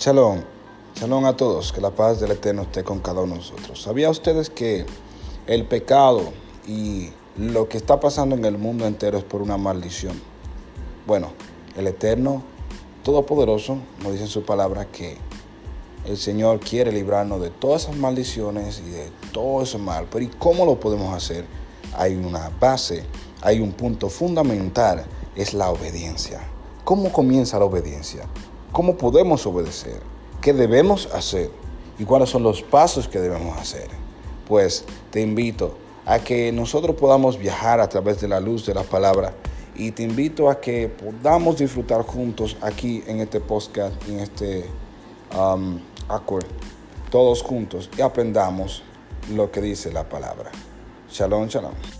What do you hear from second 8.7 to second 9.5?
entero es por